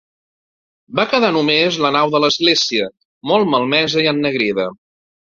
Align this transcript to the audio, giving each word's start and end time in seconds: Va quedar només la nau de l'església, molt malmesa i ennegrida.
Va 0.99 1.03
quedar 1.09 1.27
només 1.35 1.75
la 1.85 1.91
nau 1.95 2.13
de 2.15 2.21
l'església, 2.23 2.87
molt 3.33 3.51
malmesa 3.51 4.03
i 4.05 4.09
ennegrida. 4.13 4.67